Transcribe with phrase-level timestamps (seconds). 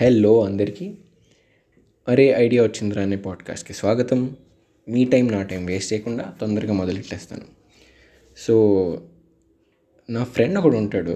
[0.00, 0.94] Hello అందరికీ
[2.08, 4.36] అరే idea వచ్చిందిరా అనే పాడ్కాస్ట్కి స్వాగతం.
[4.88, 7.42] మీ టైం నా టైం వేస్ట్ చేయకుండా తొందరగా మొదలెట్టేస్తాను.
[8.36, 9.02] సో
[10.10, 11.10] నా ఫ్రెండ్ ఒకడు ఉంటాడు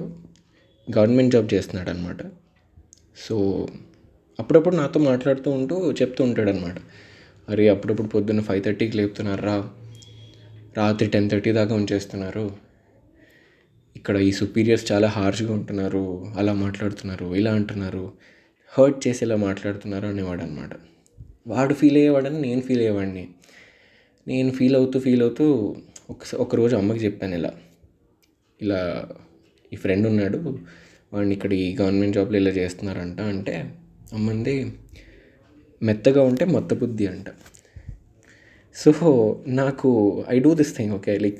[0.99, 2.17] గవర్నమెంట్ జాబ్ చేస్తున్నాడు అనమాట
[3.29, 3.69] సో
[4.41, 6.77] అప్పుడప్పుడు నాతో మాట్లాడుతూ ఉంటూ చెప్తూ ఉంటాడు అనమాట
[7.49, 9.71] అరే అప్పుడప్పుడు పొద్దున్న ఫైవ్ థర్టీకి లేపుతున్నారా?
[10.77, 12.57] రాత్రి టెన్ థర్టీ దాకా ఉంచేస్తున్నారు.
[13.97, 16.35] ఇక్కడ ఈ సుపీరియర్స్ చాలా హార్ష్గా ఉంటున్నారు.
[16.37, 18.38] అలా మాట్లాడుతున్నారు ఇలా అంటున్నారు.
[18.73, 20.71] హర్ట్ చేసేలా మాట్లాడుతున్నారు అనేవాడు అనమాట
[21.47, 23.29] వాడు ఫీల్ అయ్యేవాడని నేను ఫీల్ అయ్యేవాడిని.
[24.29, 25.77] నేను ఫీల్ అవుతూ ఫీల్ అవుతూ
[26.11, 27.53] ఒక ఒకరోజు అమ్మకి చెప్పాను ఇలా.
[28.61, 29.09] ఇలా
[29.73, 30.39] ఈ ఫ్రెండ్ ఉన్నాడు
[31.13, 33.75] వాడిని ఇక్కడ ఈ గవర్నమెంట్ జాబ్లో ఇలా చేస్తున్నారంట అంటే
[34.13, 34.73] అమ్మంది
[35.83, 37.29] మెత్తగా ఉంటే మొత్త బుద్ధి అంట.
[38.75, 38.93] సో
[39.47, 39.91] నాకు
[40.29, 41.19] I do this thing okay?
[41.19, 41.39] Like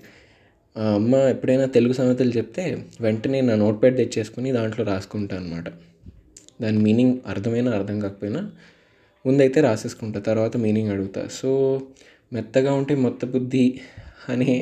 [0.95, 2.65] అమ్మ ఎప్పుడైనా తెలుగు సామెతలు చెప్తే
[3.01, 5.69] వెంటనే నా నోట్ ప్యాడ్ తెచ్చేసుకుని దాంట్లో రాసుకుంటా అనమాట
[6.63, 8.51] దాని మీనింగ్ అర్థమైనా అర్థం కాకపోయినా
[9.27, 11.29] ముందైతే రాసేసుకుంటా తర్వాత మీనింగ్ అడుగుతా.
[11.29, 11.51] సో
[12.33, 13.81] మెత్తగా ఉంటే మొత్త బుద్ధి
[14.29, 14.53] అనే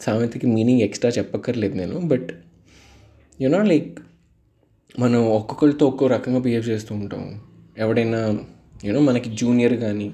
[0.00, 1.98] సామెతకి మీనింగ్ ఎక్స్ట్రా చెప్పక్కర్లేదు నేను.
[2.00, 2.30] బట్
[3.40, 4.00] యునో లైక్
[4.98, 7.40] మనం ఒక్కొక్కరితో ఒక్కో రకంగా బిహేవ్ చేస్తూ ఉంటాం.
[7.78, 8.20] ఎవడైనా
[8.84, 10.08] యూనో మనకి జూనియర్ కానీ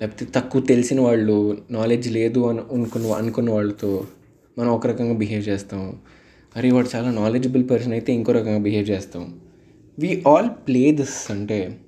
[0.00, 1.36] లేకపోతే తక్కువ తెలిసిన వాళ్ళు
[1.70, 4.06] నాలెడ్జ్ లేదు అని అనుకున్న అనుకున్న వాళ్ళతో
[4.58, 5.82] మనం ఒక రకంగా బిహేవ్ చేస్తాం.
[6.56, 9.40] అరే వాడు చాలా నాలెడ్జబుల్ పర్సన్ అయితే ఇంకో రకంగా బిహేవ్ చేస్తాం.
[9.98, 11.78] వి ఆల్ ప్లే దిస్ అంటే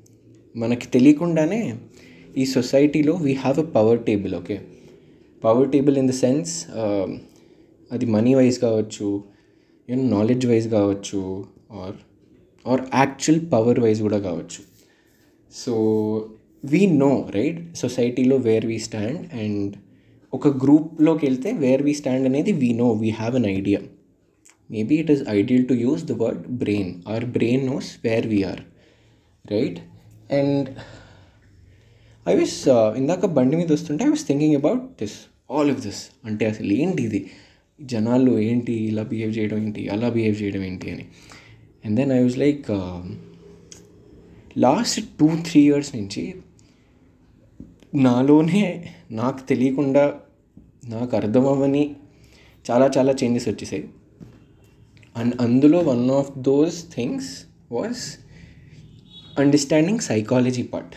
[0.56, 1.74] మనకి తెలియకుండానే
[2.36, 4.60] ఈ సొసైటీలో we have a power table okay
[5.44, 6.66] power table in the sense
[7.92, 9.24] అది మనీ వైజ్ కావచ్చు
[9.90, 11.94] యూనో నాలెడ్జ్ వైజ్ కావచ్చు or
[12.66, 14.62] or actual power wise కూడా కావచ్చు.
[15.52, 15.74] సో
[16.64, 19.74] వీ నో రైట్ సొసైటీలో వేర్ వీ స్టాండ్ అండ్
[20.34, 23.80] ఒక గ్రూప్లోకి వెళ్తే వేర్ వీ స్టాండ్ అనేది we know we have an idea
[24.70, 28.60] maybe it is ideal to use the word brain or brain knows where we are
[29.52, 29.80] right
[30.32, 30.68] and
[32.28, 35.18] I విస్ ఇందాక బండి మీద వస్తుంటే I was thinking about this
[35.50, 37.30] all of this అంటే అసలు ఏంటి ఇది?
[37.80, 38.72] జనాలు ఏంటి?
[38.72, 39.88] ఇలా బిహేవ్ చేయడం ఏంటి?
[39.88, 41.04] అలా బిహేవ్ చేయడం ఏంటి అని.
[41.84, 42.70] And then I was like
[44.58, 46.34] last two three years నుంచి
[47.94, 50.14] నాలోనే నాకు తెలియకుండా
[50.88, 51.96] నాకు అర్థమవని
[52.70, 53.88] చాలా చాలా చేంజెస్ వచ్చేసాయి.
[55.16, 58.02] అండ్ అందులో one of those things was
[59.40, 60.94] understanding psychology part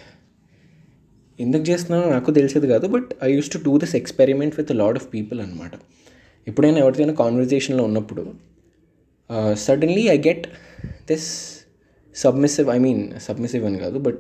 [1.42, 5.14] ఎందుకు చేస్తున్నానో నాకు తెలిసేది కాదు but I use to do this experiment with lot of
[5.14, 5.72] people అనమాట
[6.48, 8.34] ఎప్పుడైనా ఎవరితోనైనా కాన్వర్జేషన్లో ఉన్నప్పుడు
[9.54, 10.48] suddenly I get
[11.08, 11.30] this
[12.16, 14.20] submissive I mean submissive అని కాదు but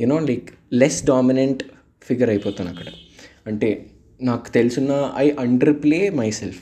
[0.00, 1.62] you know like less dominant
[2.02, 2.86] figure అయిపోతాను అక్కడ.
[3.46, 3.86] అంటే
[4.22, 5.30] నాకు తెలుసున్న I
[5.82, 6.60] underplay myself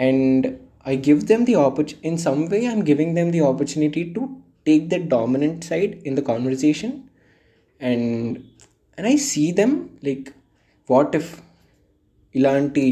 [0.00, 0.46] and
[0.86, 4.28] I give them the ఆపర్చు in some way I'm giving them the opportunity to
[4.66, 6.92] take the dominant side in the conversation
[7.80, 8.38] and
[8.98, 10.28] and I see them like
[10.90, 11.30] what if
[12.34, 12.84] ఇలాంటి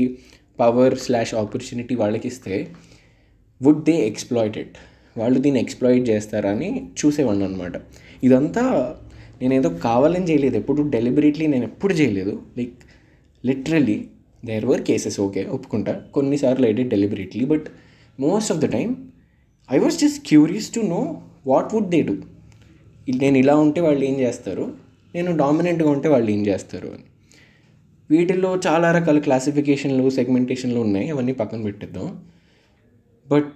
[0.58, 2.54] power slash opportunity వాళ్ళకి ఇస్తే
[3.62, 4.76] would they exploit it
[5.18, 7.76] వాళ్ళు దీన్ని exploit చేస్తారని చూసేవాడిని అనమాట
[8.22, 8.64] ఇదంతా
[9.40, 12.42] నేనేదో కావాలని చేయలేదు ఎప్పుడు డెలిబరేట్లీ నేను ఎప్పుడు చేయలేదు.
[12.58, 12.78] Like
[13.46, 14.08] literally
[14.44, 15.92] there were cases okay ఒప్పుకుంటా.
[16.14, 17.66] కొన్నిసార్లు I did deliberately but
[18.20, 18.94] most of the time
[19.72, 22.16] I was just curious to know what would they do
[23.08, 24.74] నేను ఇలా ఉంటే వాళ్ళు ఏం చేస్తారు?
[25.14, 27.02] నేను డామినెంట్గా ఉంటే వాళ్ళు ఏం చేస్తారు అని.
[28.10, 32.24] వీటిల్లో చాలా రకాల క్లాసిఫికేషన్లు సెగ్మెంటేషన్లు ఉన్నాయి అవన్నీ పక్కన పెట్టిద్దాం.
[33.28, 33.52] But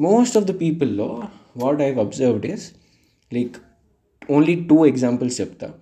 [0.00, 1.22] most of the పీపుల్లో
[1.56, 2.70] what I observed is
[3.34, 3.56] like
[4.30, 5.74] only two examples చెప్తా.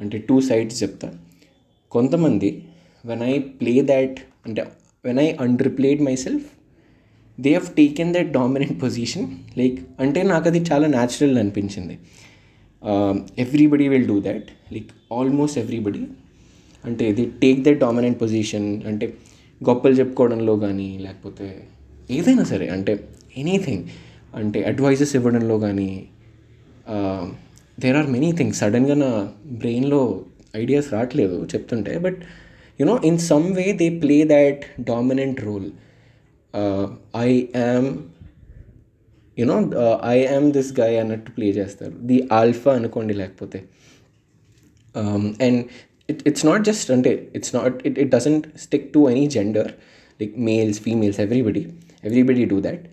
[0.00, 1.18] అంటే టూ సైడ్స్ చెప్తా.
[1.90, 2.67] కొంతమంది
[3.08, 4.62] వెన్ ఐ ప్లే దాట్ అంటే
[5.04, 5.26] when I
[5.78, 6.46] underplayed myself
[7.40, 9.26] they have taken that dominant position
[9.58, 11.98] like అంటే నాకు అది చాలా న్యాచురల్ అనిపించింది.
[13.38, 16.02] Everybody will do that like almost everybody
[16.84, 19.06] అంటే the take that dominant position అంటే
[19.60, 21.46] గొప్పలు చెప్పుకోవడంలో కానీ లేకపోతే
[22.10, 22.92] ఏదైనా సరే అంటే
[23.36, 23.84] ఎనీథింగ్
[24.34, 25.90] అంటే అడ్వైజెస్ ఇవ్వడంలో కానీ
[27.80, 29.10] దేర్ ఆర్ మెనీ థింగ్స్ సడన్గా నా
[29.46, 30.00] బ్రెయిన్లో
[30.56, 32.20] ఐడియాస్ రావట్లేదు చెప్తుంటే but
[32.80, 35.68] you know in some way they play that dominant role
[37.26, 37.90] I am
[39.36, 39.56] you know
[40.14, 41.94] I am this guy అన్నట్టు ప్లే చేస్తారు.
[42.10, 43.58] ది ఆల్ఫా అనుకోండి లేకపోతే.
[45.46, 45.60] And
[46.12, 49.70] it it's not just అంటే it's not it it doesn't stick to any gender
[50.20, 51.62] like males females everybody
[52.04, 52.84] everybody do that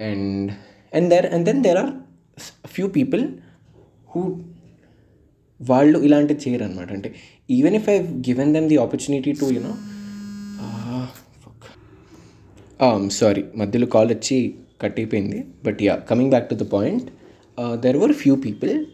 [0.00, 0.50] and
[0.92, 1.92] and there and then there are
[2.74, 3.24] few people
[4.12, 4.22] who
[5.68, 7.14] వాళ్ళు ఇలాంటివి చేయరు అనమాట అంటే
[7.50, 9.76] even if I given them the opportunity to you know
[13.08, 15.44] sorry మధ్యలో call వచ్చి cut అయిపోయింది.
[15.64, 17.10] But yeah coming back to the point
[17.80, 18.84] there were few people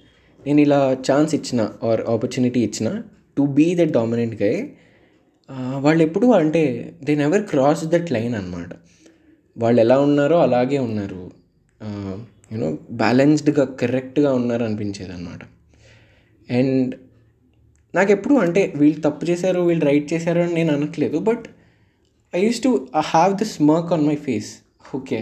[0.47, 3.03] నేను ఇలా ఛాన్స్ ఇచ్చిన ఆర్ ఆపర్చునిటీ ఇచ్చిన
[3.37, 4.69] to be the dominant guy
[5.79, 8.71] వాళ్ళు ఎప్పుడు అంటే they never cross that line అనమాట
[9.59, 11.31] వాళ్ళు ఎలా ఉన్నారో అలాగే ఉన్నారు.
[11.81, 12.17] Uh,
[12.53, 15.41] యూనో బ్యాలెన్స్డ్గా కరెక్ట్గా ఉన్నారు అనిపించేది అనమాట
[16.49, 16.95] అండ్
[17.95, 21.19] నాకు ఎప్పుడు అంటే వీళ్ళు తప్పు చేశారు వీళ్ళు రైట్ చేశారు అని నేను అనట్లేదు.
[21.29, 21.45] But
[22.33, 22.71] I use to
[23.13, 24.51] have this smirk on my face.
[24.99, 25.21] Okay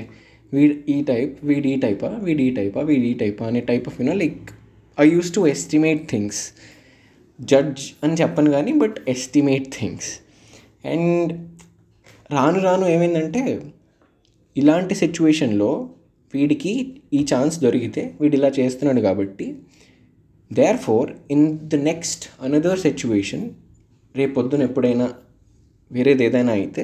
[0.53, 3.97] వీడు ఈ టైప్ వీడి ఈ టైపా వీడి ఈ టైపా వీడి ఈ టైపా అనే type of
[4.00, 4.50] you know like
[4.99, 6.43] I use to estimate things.
[7.38, 10.11] Judge అని చెప్పను కానీ బట్ ఎస్టిమేట్ థింగ్స్.
[10.93, 11.32] అండ్
[12.37, 13.43] రాను రాను ఏమైందంటే
[14.56, 15.71] ఇలాంటి సిచ్యువేషన్లో
[16.35, 16.73] వీడికి
[17.19, 19.47] ఈ ఛాన్స్ దొరికితే వీడు ఇలా చేస్తున్నాడు కాబట్టి
[20.77, 23.51] therefore in the next another situation
[24.17, 25.09] రేపొద్దున ఎప్పుడైనా
[25.93, 26.83] వేరేది ఏదైనా అయితే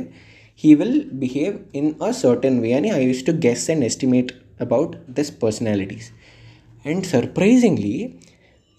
[0.64, 5.12] he will behave in a certain way అని I use to guess and estimate about
[5.12, 6.08] this personalities
[6.88, 7.94] and surprisingly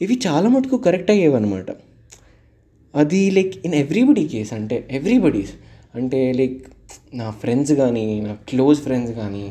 [0.02, 1.72] ఇవి చాలా మటుకు కరెక్ట్ అయ్యేవన్నమాట.
[2.96, 5.52] అది లైక్ ఇన్ ఎవ్రీబడి కేస్ అంటే ఎవ్రీబడీస్
[5.96, 6.62] అంటే లైక్
[7.14, 9.46] నా ఫ్రెండ్స్ కానీ నా క్లోజ్ ఫ్రెండ్స్ కానీ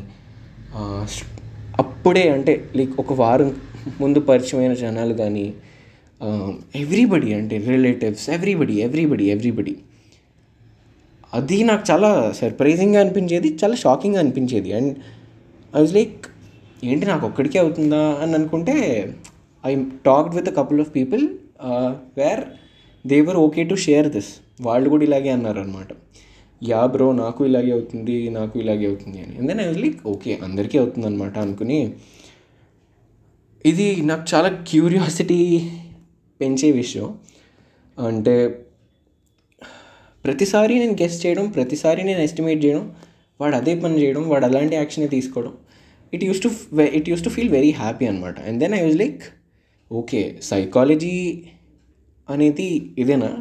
[1.79, 3.55] అప్పుడే అంటే లైక్ ఒక వారం
[4.01, 5.45] ముందు పరిచయమైన జనాలు కానీ
[6.75, 9.73] ఎవ్రీబడి అంటే రిలేటివ్స్ ఎవ్రీబడి ఎవ్రీబడి ఎవ్రీబడి
[11.33, 14.73] అది నాకు చాలా సర్ప్రైజింగ్గా అనిపించేది చాలా షాకింగ్గా అనిపించేది.
[14.73, 14.91] అండ్
[15.73, 16.17] ఐ వాజ్ లైక్
[16.83, 18.17] ఏంటి నాకు ఒక్కడికే అవుతుందా?
[18.21, 18.75] అని అనుకుంటే
[19.63, 19.71] I
[20.05, 21.23] talked with a couple of people
[22.17, 22.43] where
[23.05, 24.31] they were okay to share this
[24.61, 25.91] వాళ్ళు కూడా ఇలాగే అన్నారు అనమాట
[26.61, 29.37] యా బ్రో నాకు ఇలాగే అవుతుంది నాకు ఇలాగే అవుతుంది అని.
[29.37, 31.79] And then I was like okay అందరికీ అవుతుంది అనమాట అనుకుని
[33.65, 35.39] ఇది నాకు చాలా క్యూరియాసిటీ
[36.39, 37.07] పెంచే విషయం.
[37.97, 38.35] అంటే
[40.25, 42.83] ప్రతిసారి నేను గెస్ట్ చేయడం ప్రతిసారి నేను ఎస్టిమేట్ చేయడం
[43.39, 45.53] వాడు అదే పని చేయడం వాడు అలాంటి యాక్షన్ తీసుకోవడం
[46.13, 46.49] it use to
[46.97, 49.23] it use to feel very happy అనమాట and then I was like
[49.91, 51.15] okay psychology
[52.29, 52.67] అనేది
[52.97, 53.31] ఇదేనా?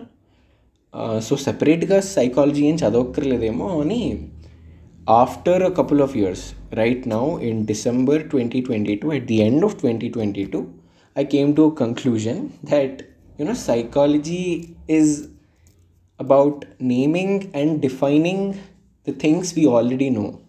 [1.20, 4.00] సో సెపరేట్గా సైకాలజీ ఏం చదవక్కర్లేదేమో అని
[5.21, 6.45] After a couple of years
[6.81, 10.61] right now in December twenty twenty two at the end of twenty twenty two
[11.15, 12.41] I came to conclusion
[12.73, 12.99] that
[13.39, 14.43] you know psychology
[14.97, 15.15] is
[16.19, 18.59] about naming and defining
[19.07, 20.41] the things we already know.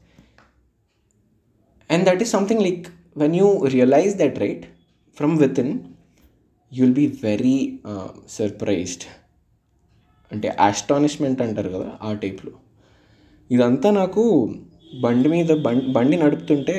[1.90, 4.66] And that is something like when you realize that, right,
[5.16, 5.96] from within,
[6.72, 9.04] you'll be very uh, surprised.
[10.30, 12.52] అంటే ఆస్టానిష్మెంట్ అంటారు కదా ఆ టైప్లో
[13.53, 14.23] ఇదంతా నాకు
[15.03, 16.75] బండి మీద బండి బండి నడుపుతుంటే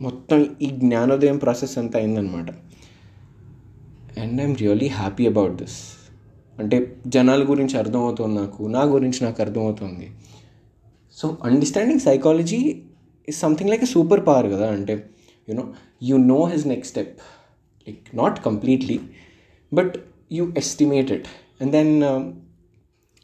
[0.00, 2.48] మొత్తం ఈ జ్ఞానోదయం ప్రాసెస్ అంతా అయిందనమాట
[4.22, 5.78] and I'm really happy about this
[6.60, 6.76] అంటే
[7.14, 10.06] జనాల గురించి అర్థమవుతుంది నాకు నా గురించి నాకు అర్థమవుతుంది.
[11.16, 12.60] So understanding psychology
[13.28, 14.66] is something like a super power కదా.
[14.76, 14.94] అంటే
[15.48, 15.64] you know
[16.08, 17.16] you know his next step
[17.86, 18.98] like not completely
[19.72, 19.94] but
[20.36, 21.12] you estimate
[21.60, 21.92] and then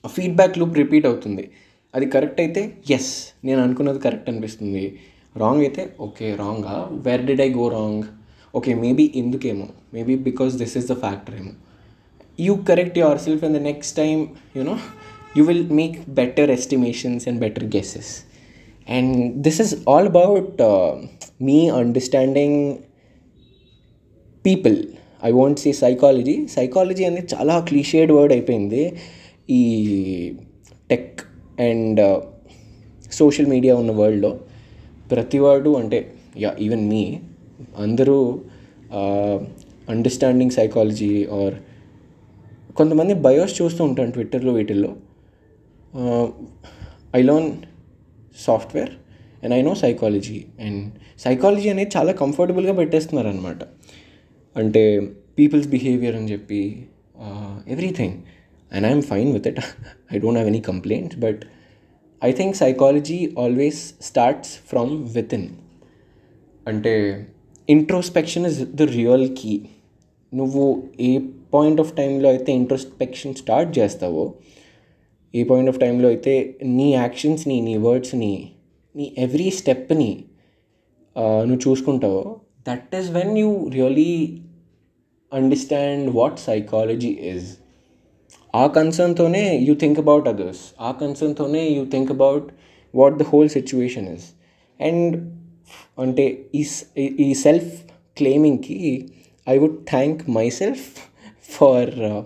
[0.05, 1.45] feedback loop repeat అవుతుంది.
[1.95, 2.61] అది కరెక్ట్ అయితే
[2.97, 3.13] ఎస్
[3.47, 4.85] నేను అనుకున్నది కరెక్ట్ అనిపిస్తుంది.
[5.43, 8.05] రాంగ్ అయితే okay Ranga where did I go wrong
[8.59, 9.67] okay maybe ఎందుకేమో?
[9.95, 11.53] Maybe because this is the factor ఏమో.
[12.47, 12.97] You correct
[13.27, 14.19] yourself and the next time
[14.59, 14.77] you know
[15.37, 18.13] you will make better estimations and better guesses
[18.97, 19.17] and
[19.47, 20.63] this is all about
[21.49, 22.61] me understanding
[24.45, 24.79] people
[25.29, 28.85] I want see psychology psychology అనేది చాలా clichéd word అయిపోయింది.
[29.59, 29.61] ఈ
[31.63, 32.19] and uh,
[33.19, 34.31] social media ఉన్న వరల్డ్లో
[35.11, 35.99] ప్రతివాడు అంటే
[36.43, 37.03] yeah even మీ
[37.77, 38.17] అందరూ
[39.89, 41.57] understanding psychology are
[42.77, 44.91] కొంతమంది బయోస్ చూస్తూ ఉంటాను ట్విట్టర్లో వీటిల్లో.
[47.15, 47.51] I learn
[48.39, 48.93] software
[49.43, 50.83] and I know psychology and
[51.19, 53.63] psychology అనేది చాలా కంఫర్టబుల్గా పెట్టేస్తున్నారు అనమాట
[54.57, 54.83] అంటే
[55.39, 56.63] పీపుల్స్ బిహేవియర్ అని చెప్పి
[57.25, 58.17] uh, everything
[58.73, 59.61] and I'm fine with it
[60.13, 61.43] I don't have any complaints but
[62.23, 64.93] I think psychology always starts from
[65.35, 65.49] within
[66.67, 66.95] అంటే
[67.69, 69.55] introspection is the real key
[70.33, 70.65] నువ్వు
[71.01, 71.13] ఏ
[71.55, 74.25] పాయింట్ ఆఫ్ టైంలో అయితే ఇంట్రోస్పెక్షన్ స్టార్ట్ చేస్తావో
[75.35, 76.35] ఏ point of టైంలో అయితే
[76.79, 78.33] నీ యాక్షన్స్ని నీ వర్డ్స్ని
[78.95, 80.11] నీ ఎవ్రీ స్టెప్ని
[81.47, 82.23] నువ్వు చూసుకుంటావో
[82.67, 84.13] that is when you really
[85.33, 87.49] understand what psychology is
[88.62, 92.48] ఆ కన్సర్న్తోనే యూ థింక్ అబౌట్ అదర్స్ ఆ కన్సర్న్తోనే you think about
[92.94, 94.28] what the whole situation is
[94.80, 95.16] and
[96.06, 96.26] అంటే
[96.60, 96.64] ఈ
[97.26, 97.72] ఈ self
[98.18, 98.80] క్లెయిమింగ్కి
[99.48, 102.24] I would thank myself for uh,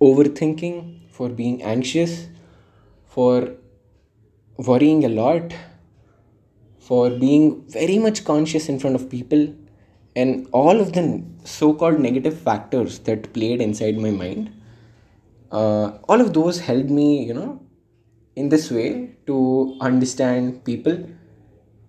[0.00, 0.76] overthinking,
[1.10, 2.26] for being anxious,
[3.06, 3.54] for
[4.58, 5.54] worrying a lot,
[6.78, 9.54] for being very much conscious in front of people
[10.16, 14.52] and all of the so called negative factors that played inside my mind.
[15.51, 17.61] Uh, all of those helped me, you know,
[18.35, 20.97] in this way to understand people,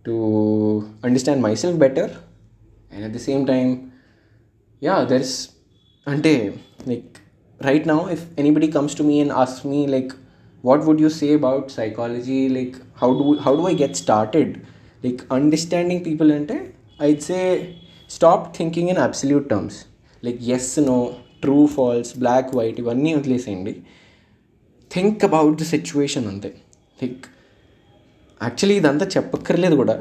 [0.05, 2.17] to understand myself better,
[2.91, 3.93] and at the same time,
[4.81, 5.55] yeah, there's
[6.07, 7.21] ante like
[7.65, 10.13] right now if anybody comes to me and asks me like
[10.63, 12.49] what would you say about psychology?
[12.49, 14.67] Like how do how do i get started?
[15.03, 19.87] Like understanding people ante i'd say stop thinking in absolute terms.
[20.23, 23.75] Like yes no true false black white ఇవన్నీ వదిలేసేయండి.
[24.91, 26.51] Think about the situation అంతే.
[27.03, 27.27] Like
[28.41, 29.97] actually ఇదంతా చెప్పక్కర్లేదు కూడా.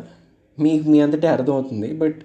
[0.58, 1.90] మీకు మీ అంతటే అర్థమవుతుంది.
[2.04, 2.20] But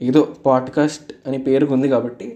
[0.00, 2.26] ఏదో podcast అనే పేరుకు ఉంది కాబట్టి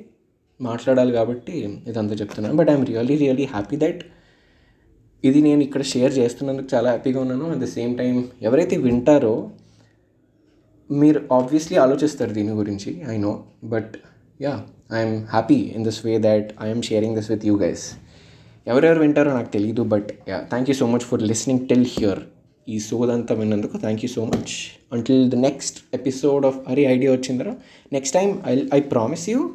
[0.60, 1.54] మాట్లాడాలి కాబట్టి
[1.90, 2.56] ఇదంతా చెప్తున్నాను.
[2.56, 4.02] But I'm really really happy that
[5.24, 7.46] ఇది నేను ఇక్కడ షేర్ చేస్తున్నందుకు చాలా హ్యాపీగా ఉన్నాను.
[7.52, 9.34] అట్ ద సేమ్ టైం ఎవరైతే వింటారో
[10.90, 13.32] మీరు ఆబ్వియస్లీ ఆలోచిస్తారు దీని గురించి I know
[13.64, 13.92] but
[14.42, 14.54] yeah
[14.94, 17.84] I'm happy in this way that I'm sharing this with you guys
[18.66, 22.20] ఎవరెవరు వింటారో నాకు తెలియదు but thank you so much for listening till here
[22.68, 24.52] ఈ సోదంతా విన్నందుకు thank you so much
[24.92, 27.56] until the next episode of అరే idea వచ్చిందరా
[27.92, 29.50] next time I I promise you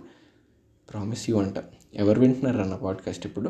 [0.89, 1.57] promise you అంట.
[1.95, 3.49] ఎవరు వింటున్నారు అన్న పాడ్కాస్ట్ ఇప్పుడు?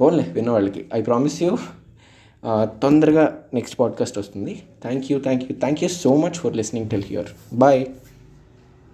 [0.00, 1.58] పోన్లే విన్నవాళ్ళకి ఐ ప్రామిస్ యూ
[2.82, 4.62] తొందరగా నెక్స్ట్ పాడ్కాస్ట్ వస్తుంది.
[4.82, 7.86] Thank you thank you thank you so much for listening till here bye